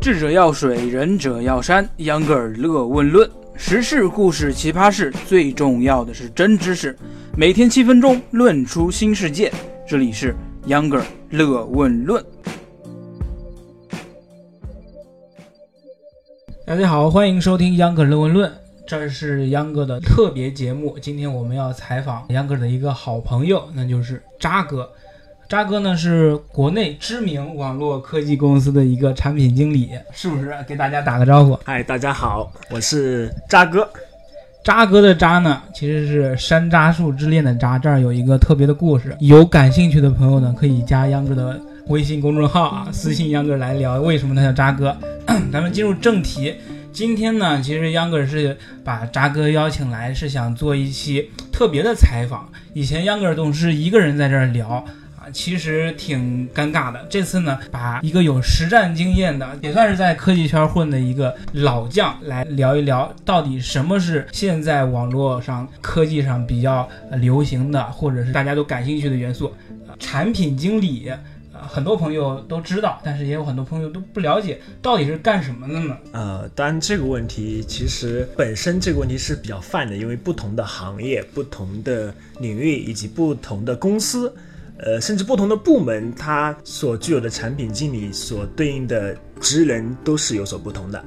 [0.00, 1.86] 智者要水，仁者要山。
[1.98, 6.96] 秧歌尔乐问论，时事、故事、奇葩事，最重要的是真知识。
[7.36, 9.52] 每天七分钟，论出新世界。
[9.86, 10.34] 这里是
[10.68, 12.24] 秧歌尔乐问论。
[16.66, 18.50] 大家好，欢迎收听秧歌尔乐问论，
[18.88, 20.98] 这是秧歌的特别节目。
[20.98, 24.90] 今天我们要采访秧歌的一个好朋友，那就是渣哥。
[25.50, 30.54] 渣哥呢是国内知名网络科技公司的一个产品经理，是不是？
[30.68, 31.58] 给大家打个招呼。
[31.64, 33.90] 嗨，大家好，我是渣哥。
[34.62, 37.76] 渣哥的渣呢，其实是山楂树之恋的渣。
[37.80, 44.96] 这儿有一个特别的故事，有感兴趣的朋友呢，可以加秧歌的微信公众号啊， 私信秧歌来聊为什么他叫渣哥。
[45.50, 46.54] 咱们进入正题，
[46.92, 52.48] 今天呢，其实秧歌是把渣哥邀请来，是想做一期特别的采访。
[52.72, 54.84] 以前秧歌总是一个人在这儿聊。
[55.20, 57.06] 啊其实挺尴尬的。
[57.10, 69.52] 这次呢，把一个有实战经验的，也算是在科技圈混的一个老将来聊一聊，到底什么是现在网络上科技上比较流行的，或者是大家都感兴趣的元素。
[69.98, 71.20] 产品经理，啊，
[71.68, 75.94] 很多朋友都知道，但是也有很多朋友都不了解，到底是干什么的呢？
[76.12, 84.34] 呃，当然这个问题其实本身这个问题是比较泛的，因为不同的行业、不同的领域以及不同的公司。
[84.82, 91.04] 呃，甚至不同的部门，它所具有的产品经理所对应的职能都是有所不同的。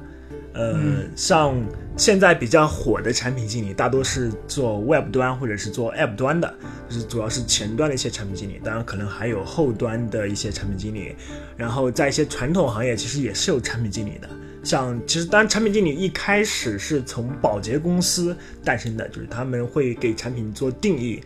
[0.52, 0.78] 呃，
[1.16, 1.60] 像
[1.96, 6.54] 现在比较火的产品经理，大多是做 Web 端或者是做 App 端的，
[6.88, 8.60] 就是主要是前端的一些产品经理。
[8.62, 11.16] 当然，可能还有后端的一些产品经理。
[11.56, 14.28] 然后，在一些传统行业，其实也是有产品经理的。
[14.62, 21.20] 像其实，当然，产品经理一开始是从保洁公司诞生的，就是他们会给产品做定义。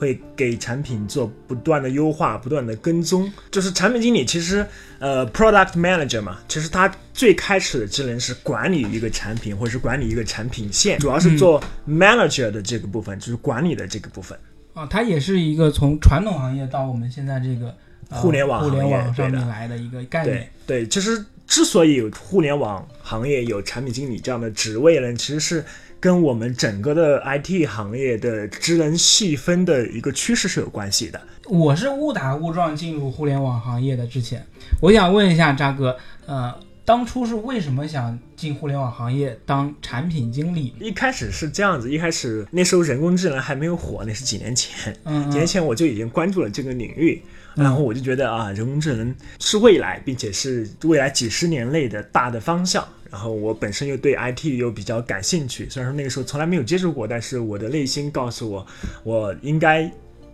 [0.00, 3.30] 会给产品做不断的优化，不断的跟踪。
[3.50, 4.66] 就是产品经理，其实
[4.98, 14.38] 呃，product manager 嘛，其实他最开始的职能是管理一个产品，或者是管理一个产品线，主要是做 manager 的这个部分，就是管理的这个部分。
[14.72, 17.76] 啊，它也是一个从传统行业到我们现在这个
[18.08, 20.50] 互联网互联网上面来的一个概念。
[20.66, 25.62] 对，其实之所以有互联网行业有产品经理这样的职位呢，其实是。
[26.00, 31.20] 跟我们整个的 IT 行业的职能细分的一个趋势是有关系的。
[31.44, 34.06] 我是误打误撞进入互联网行业的。
[34.06, 34.44] 之前，
[34.80, 35.96] 我想问一下扎哥，
[36.26, 36.54] 呃，
[36.90, 40.74] 当初是为什么想进互联网行业当产品经理？
[40.80, 44.92] 一开始是这样子，一开始那时候人工智能还没有火，那是几年前。
[45.04, 47.22] 嗯，几年前我就已经关注了这个领域，
[47.54, 52.84] 然后我就觉得啊，人工智能是未来，并且是未来几十年内的大的方向。
[53.08, 58.66] 然后我本身又对 IT 又比较感兴趣，虽然说那个时候从来没有接触过，但是我的内心告诉我，
[59.04, 59.88] 我应该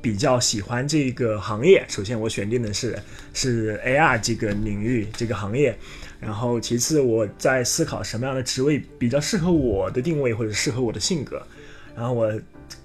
[0.06, 1.84] 比较喜欢这个行业。
[1.88, 2.96] 首先我选定的是
[3.34, 5.76] 是 AR 这个领域这个行业，
[6.20, 11.42] 然后其次我在思考什么样的职位比较适合我的定位或者适合我的性格，
[11.96, 12.32] 然后我。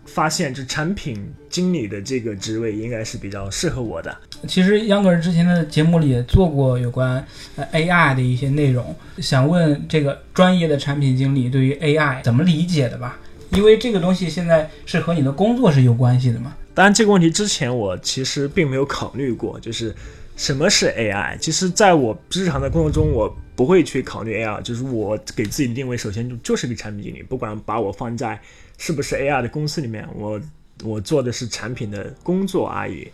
[0.05, 4.15] 发现这产品经理的这个职位应该是比较适合我的。
[4.45, 7.23] 其实杨哥之前的节目里也做过有关
[7.71, 13.17] AI 的一些内容，想问这个专业的产品经理对于 AI 怎么理解的吧？
[13.51, 16.53] 因为这个东西现在是和你的工作是有关系的嘛。
[16.73, 19.95] 当然这个问题之前我其实并没有考虑过，就是
[20.35, 21.37] 什么是 AI。
[21.37, 28.39] 其实在我日常的工作中，我不会去考虑 AI，就是我给自己定位首先就就是个产品经理，不管把我放在。
[28.83, 30.41] 是不是 AI 的公司里面，我
[30.83, 33.07] 我做的是产品的工作而已，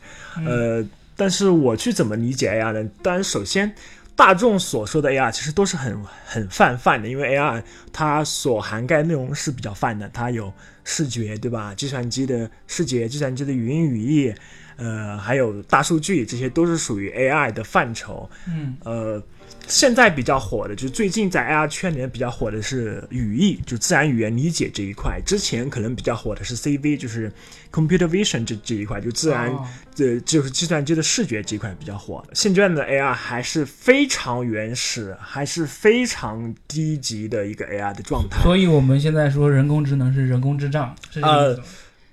[0.46, 0.82] 呃，
[1.14, 2.90] 但是我去怎么理解 AI 呢？
[3.04, 3.76] 当然，首先
[4.18, 7.64] 大众所说的 AR 其实都是很很泛泛的，因为 AR
[7.94, 10.52] 它所涵盖内容是比较泛的，它有
[10.84, 11.72] 视觉，对吧？
[11.76, 14.34] 计算机的视觉，计算机的语音语义，
[14.78, 18.30] 呃，还有大数据，这些都是属于 AI 的范畴。
[18.48, 19.22] 嗯，呃。
[19.70, 25.22] 现在比较火的，就是最近在 AR 圈里面比较火的是语义，就自然语言理解这一块。
[25.26, 27.30] 之前可能比较火的是 CV，就是
[27.70, 29.54] Computer Vision 这这一块，就自然，
[29.94, 32.24] 这就是计算机的视觉这一块比较火。
[32.34, 38.42] 现在的 AI 还是非常原始，还是非常低级的一个 AI 的状态。
[38.44, 41.58] 所以我们现在说人工智能是人工智障，呃，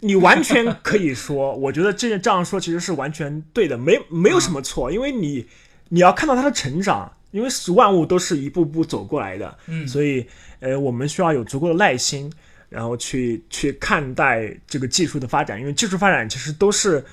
[0.04, 5.46] 你完全可以说，我觉得这这样说其实是完全对的，没没有什么错，因为你
[5.88, 7.12] 你要看到他的成长。
[7.34, 10.24] 因为万物都是一步步走过来的，嗯，所以，
[10.60, 12.32] 呃，我们需要有足够的耐心，
[12.68, 15.58] 然后去去看待这个技术的发展。
[15.58, 17.04] 因为技术发展其实都是，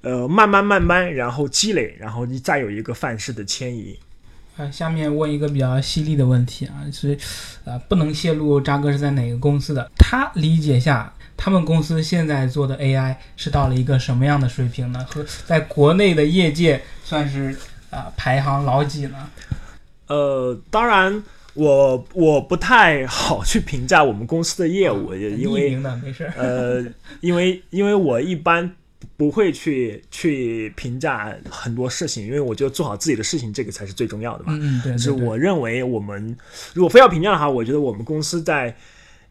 [0.00, 3.98] 呃，慢慢慢慢，然后积累，然后你再有一个范式的迁移。
[4.56, 7.18] 啊，下面问一个比较犀利的问题啊，所以，
[7.66, 9.90] 呃，不能泄露渣哥是在哪个公司的。
[9.98, 15.04] 他理解下，他们公司现在做的 AI 是到了一个什么样的水平呢？
[15.08, 17.56] 和在国内的业界算是
[17.90, 19.30] 啊排行老几呢？
[20.06, 21.22] 呃，当然，
[21.54, 25.78] 我我不太好去评价我们公司的业务，嗯因为。
[26.36, 26.84] 呃，
[27.20, 28.70] 因为因为我一般
[29.16, 34.52] 不会去去评价很多事情，因为我觉得做好自己的事情，这个才是最重要的嘛。
[34.60, 36.36] 嗯对，对，是我认为我们
[36.72, 38.74] 如果非要评价的话，我觉得我们公司在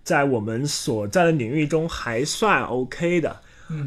[0.06, 3.36] 在我们所在的领域中还算 OK 的。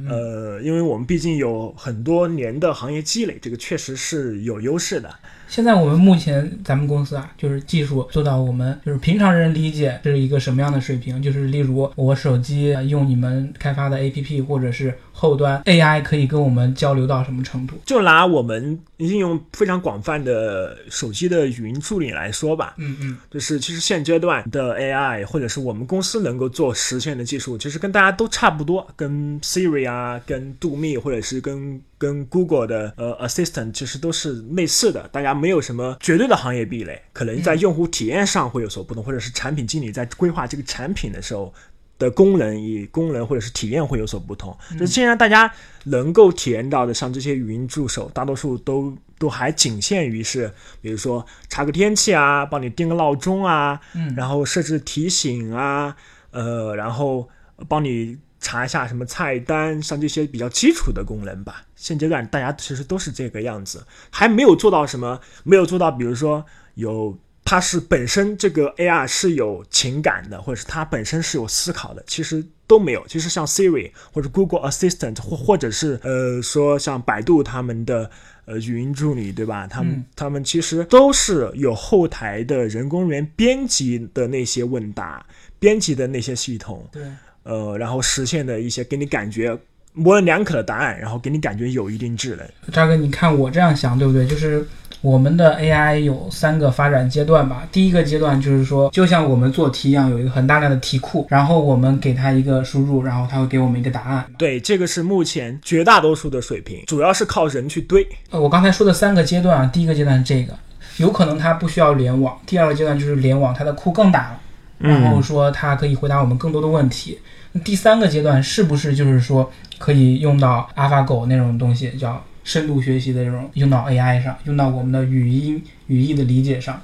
[0.08, 5.08] 呃，因为我们毕竟有很多年的行业积累，这个确实是有优势的。
[5.48, 17.74] 现在我们目前咱们公司啊，就是技术做到我们就是平常人理解这是一个什么样的水平，就是例如我手机呃用你们开发的 APP，或者是后端 AI 可以跟我们交流到什么程度？
[17.86, 41.52] 就拿我们应用非常广泛的手机的语音助理来说吧，嗯嗯就是其实现阶段的 AI 或者是我们公司能够做实现的技术，其实跟大家都差不多，跟 Siri 啊、跟度蜜或者是跟跟 Google 的呃 Assistant 其实都是类似的，大家没有什么绝对的行业壁垒，可能在用户体验上会有所不同，或者是产品经理在规划这个产品的时候。
[41.98, 45.52] 的功能与功能或者是体验会有所不同，就是现在大家
[45.86, 50.48] 能够体验到的，像这些语音助手，大多数都都还仅限于是，
[50.80, 55.96] 比如说查个天气啊，帮你定个闹钟啊，嗯然后设置提醒啊，
[56.30, 57.28] 呃，然后
[57.68, 61.64] 帮你查一下什么菜单，像这些比较基础的功能吧。
[61.76, 66.44] 现阶段大家其实都是这个样子，还没有做到什么，没有做到，比如说
[66.74, 67.18] 有。
[67.44, 73.02] 它是本身这个 AR 是有情感的，或者是它本身是有思考的，其实都没有。
[73.06, 78.10] 其实像 Siri 或者 Google Assistant 或或者是呃说像百度他们的
[78.44, 79.66] 呃语音助理，对吧？
[79.66, 85.24] 他们、嗯他们其实都是有后台的人工人员编辑的那些问答，
[85.58, 87.02] 编辑的那些系统，对，
[87.42, 89.56] 呃，然后实现的一些给你感觉
[89.92, 92.46] 模棱两可的答案，然后给你感觉有一定智能。
[92.72, 94.26] 渣哥，你看我这样想对不对？
[94.26, 94.66] 就是
[95.00, 97.66] 我们的 AI 有三个发展阶段吧。
[97.72, 104.24] 第一个阶段就是说，就像我们做题一样，有一个很大量的题库，然后我们给它一个输入，然后它会给我们一个答案。
[104.36, 108.06] 对，这个是目前绝大多数的水平，主要是靠人去堆。
[108.30, 110.52] 呃，我刚才说的三个阶段啊，第一个阶段是这个，
[110.98, 114.40] 有可能它不需要联网；第二个阶段就是联网，它的库更大了，
[114.78, 117.18] 然后说它可以回答我们更多的问题。
[117.52, 126.80] 那第三个阶段是不是就是说可以用到 AlphaGo 那种东西，叫深度学习的这种，用到 AI 上，用到我们的语音语义的理解上？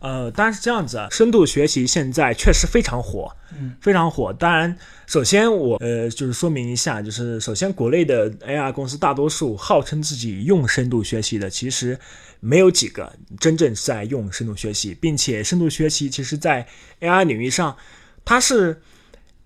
[0.00, 4.32] 呃，当然是这样子啊，深度学习现在确实非常火，嗯，非常火。
[4.32, 11.98] 当然，首先我呃就是说明一下，就是首先国内的 AR 公司大多数号称自己用深度学习的，其实
[12.40, 16.66] 没有几个真正在用深度学习，并且深度学习其实在
[17.00, 17.76] AR 领域上
[18.24, 18.80] 它是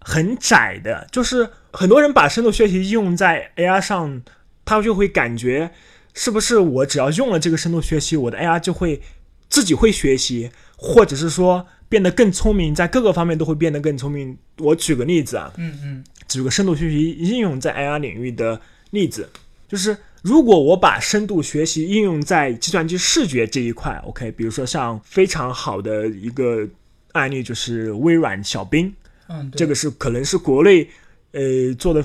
[0.01, 4.23] 很窄的，就是很多人把深度学习用在 AR 上，
[4.67, 5.71] 他就会感觉
[6.13, 9.01] 是不是我只要用了这个深度学习，我的 AR 就会
[9.53, 14.35] 自己会学习，或者是说变得更聪明，在各个方面都会变得更聪明。
[14.57, 18.59] 我举个例子啊，嗯嗯举个深度学习应用在 AI 领域的
[18.93, 19.29] 例子，
[19.69, 26.67] 就是如果我把深度学习应用在计算机视觉这一块，OK，比如说像非常好的一个
[27.13, 28.91] 案例就是微软小冰，
[29.29, 30.89] 嗯，对这个是可能是国内
[31.33, 32.03] 呃做的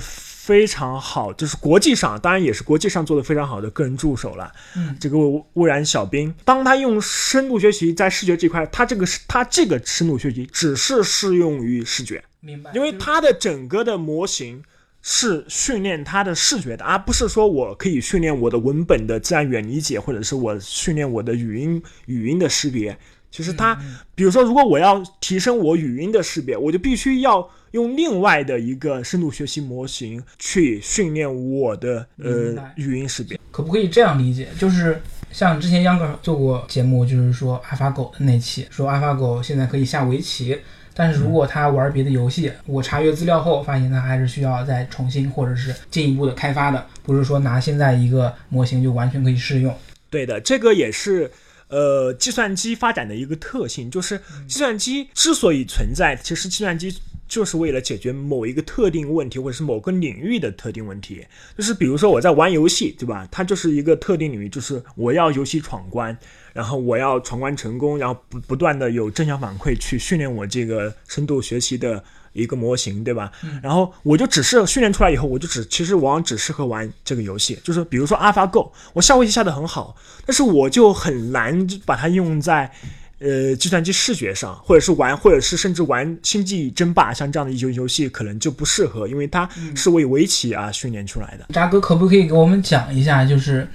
[0.47, 4.49] 非常好，就是国际上当然也是国际上做的非常好的个人助手了。
[4.77, 14.63] 嗯，这个污染小兵，当他用深度学习在视觉这块，他这个是它这个深度学习只是适用于视觉，明白，因为就是它的整个的模型。
[15.09, 22.97] 是训练他的视觉的，而不是说我可以训练我的文本的自然语言理解，或者是我训练我的语音语音的识别。
[23.31, 23.80] 其实它，
[24.16, 33.40] 比如说，如果我要提升我语音的识别，我就必须要用另外的一个深度学习模型去训练我的呃语音识别。
[33.52, 34.47] 可不可以这样理解？
[34.59, 40.57] 就是像之前央哥做过节目，就是说 AlphaGo 的那期，说 AlphaGo 现在可以下围棋，
[40.94, 49.76] 但是如果他玩别的游戏，我查阅资料后发现他还是需要再重新或者是进一步的开发的，不是说拿现在一个模型就完全可以适用。
[50.09, 51.30] 对的，这个也是
[51.68, 56.95] 呃计算机发展的一个特性，就是计算机之所以存在，其实计算机
[57.28, 61.26] 就是为了解决某一个特定问题，或者是某个领域的特定问题。
[61.57, 63.28] 就是比如说我在玩游戏，对吧？
[63.31, 66.18] 它就是一个特定领域，就是我要游戏闯关，
[66.54, 72.04] 然后我要闯关成功，然后不不断的有正向反馈去训练我这个深度学习的。
[72.34, 73.31] 一个模型，对吧？
[73.64, 82.72] 然后我就只是训练出来以后，我就只其实往往只适合玩这个游戏，就是比如说 AlphaGo，我下围棋下的很好，但是我就很难把它用在
[83.19, 91.45] 呃计算机视觉上，或者是玩，或者是甚至玩星际争霸像这样的游游戏，可能就不适合，因为它是为围棋啊训练出来的。
[91.54, 93.68] 渣哥可不可以给我们讲一下，就是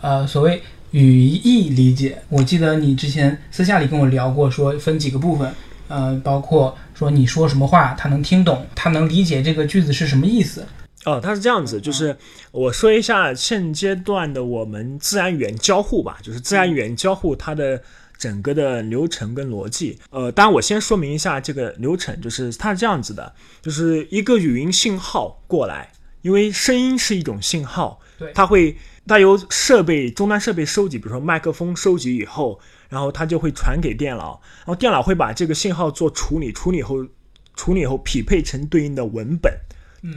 [0.00, 2.18] 呃所谓语义理解。
[2.28, 5.52] 我记得你之前私下里跟我聊过，说分几个部分，
[5.88, 10.66] 呃，包括说你说什么话，他能听懂，他能理解这个句子是什么意思。
[11.04, 12.14] 哦，它是这样子，就是
[12.50, 17.80] 我说一下现阶段的我们自然语言交互吧，就是自然语言交互它的
[18.18, 19.98] 整个的流程跟逻辑。
[20.10, 23.32] 呃，当然我先说明一下这个流程，就是它是这样子的，
[23.62, 37.06] 就是一个语音信号过来，因为声音是一种信号，对它会它由设备终端设备收集，比如说麦克风收集以后，然后它就会传给电脑，然后电脑会把这个信号做处理，处理后
[37.54, 39.52] 处理后匹配成对应的文本。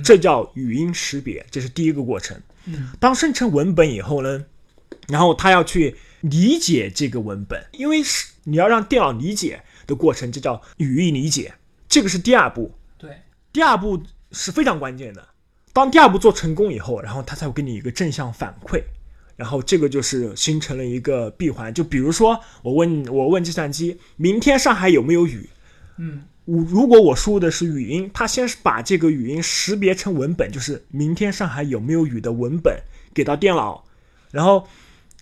[0.03, 2.39] 这叫语音识别，这是第一个过程。
[2.65, 4.45] 嗯，当生成文本以后呢，
[5.07, 11.53] 然后他要去理解这个文本，因为是你要让电脑理解的过程，这叫语义理解，
[11.87, 12.71] 这个是第二步。
[12.97, 14.01] 对，第二步
[14.31, 15.27] 是非常关键的。
[15.73, 18.83] 当第二步做成功以后，然后他才会给你一个正向反馈，
[19.35, 21.73] 然后这个就是形成了一个闭环。
[21.73, 25.49] 就比如说，我问我问计算机，明天上海有没有雨？
[25.97, 32.77] 嗯，我如果我输入的是语音，它先是把这个语音识别成文本，就是明天上海有没有雨的文本
[33.13, 33.85] 给到电脑，
[34.29, 34.67] 然后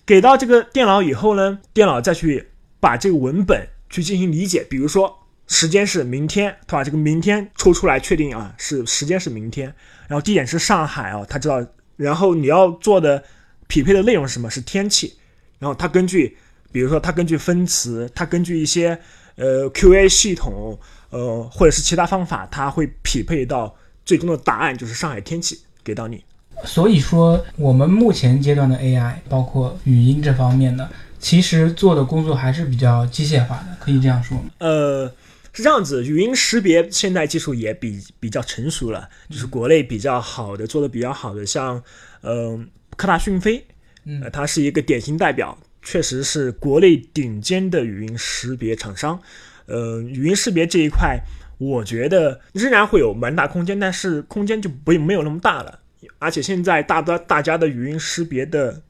[0.10, 2.50] 给到这个电脑以后呢，电脑再去
[2.80, 9.72] 把这个文本去进行理解，比如说时间是明天，他把这个明天抽出来确定啊是时间是明天，
[10.08, 11.64] 然后地点是上海啊，他知道，
[11.96, 13.24] 然后你要做的
[13.68, 14.50] 匹配的内容是什么？
[14.50, 15.16] 是天气，
[15.60, 16.36] 然后他根据
[16.72, 19.00] 比如说他根据分词，他根据一些
[19.36, 20.80] 呃 QA 系统。
[21.12, 23.76] 呃，或者是其他方法，它会匹配到
[24.06, 26.24] 最终的答案，就是上海天气给到你。
[26.66, 34.46] 所以说，我们目前阶段的 AI，包括语音这方面的，其实做的工作还是比较机械化的，可以这样说吗？
[34.60, 35.08] 呃，
[35.54, 41.82] 是这样子，语音识别现在技术也比比较成熟了，就是国内比较好的，做的比较好的，像
[42.22, 43.66] 嗯、科大讯飞，
[44.06, 49.20] 嗯呃，它是一个典型代表，确实是国内顶尖的语音识别厂商。
[49.66, 51.20] 呃，语音识别这一块，
[51.58, 55.79] 我觉得仍然会有蛮大空间，但是空间就不没有那么大了。
[56.18, 58.82] 而且现在大多大家的语音识别的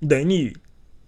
[0.00, 0.56] 能力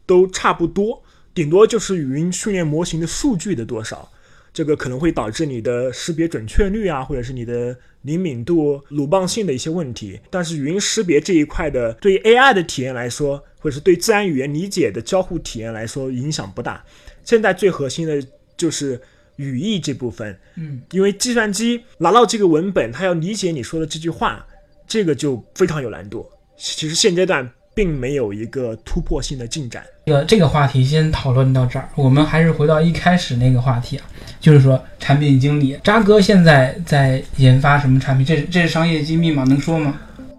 [0.06, 1.02] 都差不多，
[1.34, 4.10] 顶多就是语音训练模型的数据的多少，
[4.52, 10.20] 这个可能会导致你的识别准确率啊，或者是你的灵敏度、鲁棒性的一些问题。
[10.30, 16.84] 但是语音识别这一块的，对于 AI 的体验来说，或者是对自然语言理解的交互体验来说，影响不大。
[17.24, 18.22] 现在最核心的
[18.56, 19.00] 就是。
[19.36, 24.46] 语义这部分，嗯，因为计算机拿到这个文本，它要理解你说的这句话，
[24.90, 26.28] 这个就非常有难度。
[26.56, 29.84] 其实现阶段并没有一个突破性的进展。
[30.06, 34.04] 这个这个话题先讨论到这儿，我们还是回到一开始那个话题啊，
[34.40, 38.26] 就是说产品经理渣哥现在在研发什么产品？
[38.26, 39.44] 这是这是商业机密吗？
[39.44, 39.94] 能说吗？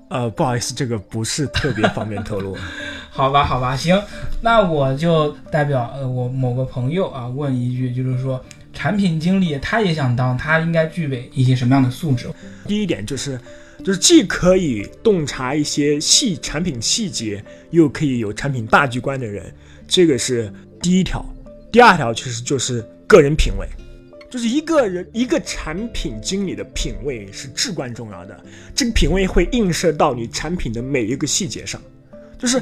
[0.09, 2.57] 呃，不好意思，这个不是特别方便透露。
[3.09, 3.97] 好吧，好吧，行，
[4.41, 8.43] 那我就代表呃我某个朋友啊问一句，就是说。
[8.73, 12.29] 产品经理他也想当，他应该具备一些什么样的素质？
[12.65, 13.37] 第一点就是，
[13.83, 19.53] 就是既可以洞察一些细产品细节，又可以有产品大局观的人，
[19.87, 21.23] 这个是第一条。
[21.71, 23.67] 第二条其实就是个人品味，
[24.29, 28.43] 就是一个人一个产品经理的品味是至关重要的，
[28.75, 31.81] 这个品味会映射到你产品的每一个细节上，
[32.37, 32.61] 就是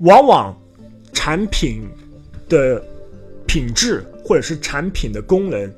[0.00, 0.56] 往往
[1.12, 1.82] 产品
[2.48, 2.84] 的
[3.46, 4.04] 品质。
[4.24, 5.72] 或者是产品的功能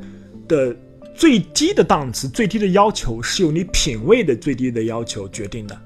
[0.49, 0.75] 的
[1.21, 5.79] 最低的档次、最低的要求，是由你品味的最低的要求决定的。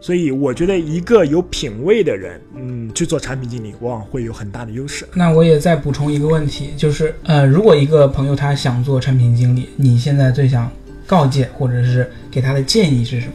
[0.00, 5.06] 所以，我觉得一个有品味的人，嗯，去做产品经理，往往会有很大的优势。
[5.14, 10.68] 那我也再补充一个问题，就是呃，如果一个朋友他想做产品经理，你现在最想
[11.06, 13.32] 告诫或者是给他的建议是什么？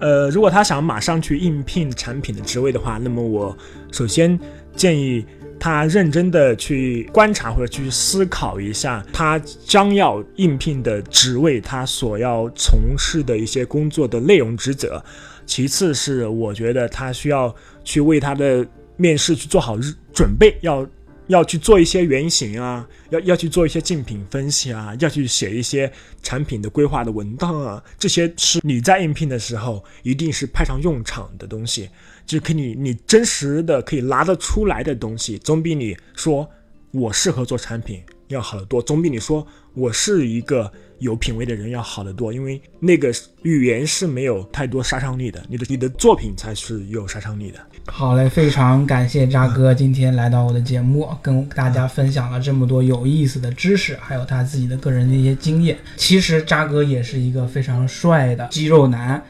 [0.00, 3.56] 呃，如果他想马上去应聘产品的职位的话，那么我
[3.90, 4.38] 首先
[4.76, 5.24] 建议。
[5.60, 15.00] 他认真的去观察或者去思考一下，他将要应聘的职位，他所要从事的一些工作的内容职责。
[15.44, 19.78] 其次是，我觉得他需要去为他的面试去做好
[20.14, 20.86] 准备，要
[21.30, 25.90] 要去做一些原型啊，要要去做一些竞品分析啊，要去写一些
[26.24, 31.88] 产品的规划的文档啊，这些是你在应聘的时候一定是派上用场的东西。
[32.26, 36.48] 就可以你真实的可以拿得出来的东西，总比你说
[36.90, 42.32] 我适合做产品要好得多，总比你说我是一个有品位的人要好得多。
[42.32, 47.58] 因为那个语言是没有太多杀伤力的，你的你的作品才是有杀伤力的。
[47.92, 55.76] 好嘞，非常感谢渣哥今天来到我的节目，跟大家分享了这么多有意思的知识，还有他自己的个人的一些经验。
[55.96, 59.22] 其实渣哥也是一个非常帅的肌肉男。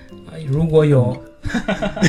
[0.47, 1.21] 如果有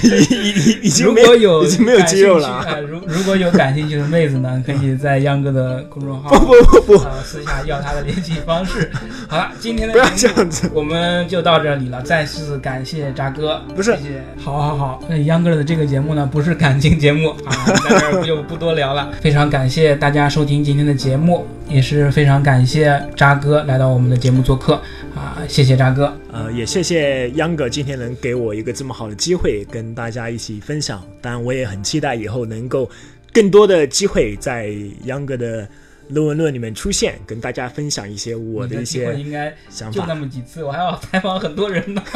[0.04, 8.92] 已 已已经如没果有已经没有肌肉了如 如果有感兴趣的妹子呢，可以在央哥的公众号不不不不，呃私下要他的联系方式。
[9.28, 10.70] 好了，今天的不要节目这样子。
[10.74, 17.56] 我们就到这里了，再次感谢渣哥，不是谢谢，好好好，那央哥的这个节目呢，不是感情节目啊，
[17.88, 19.12] 在这儿就不多聊了。
[19.22, 24.74] 非常感谢大家收听今天的节目，也是非常感谢渣哥来到我们的节目做客
[25.16, 26.14] 啊，谢谢渣哥。
[26.32, 31.04] 呃，也谢谢秧哥今天能给我一个这么好的机会，跟大家一起分享。
[31.22, 32.90] 当然，我也很期待以后能够
[33.34, 34.72] 更多的机会在
[35.04, 35.68] 秧哥的
[36.08, 39.50] 论文论里面出现，跟大家分享一些我的一些应该
[39.92, 40.16] 就那。
[40.16, 42.02] 么几次，我还要采访很多人呢。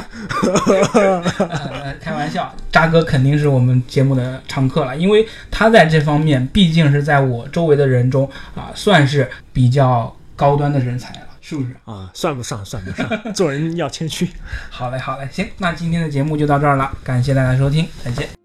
[1.38, 11.76] 呃开玩笑，渣哥肯定是我们节目的常客了，因为他在这方面毕竟是在我周围的人中啊，算是比较高端的人才了，是不是？
[11.86, 14.28] 啊，算不上，算不上， 做人要谦虚。
[14.72, 18.45] 好嘞，好嘞，行，那今天的节目就到这儿了，感谢大家收听，再见。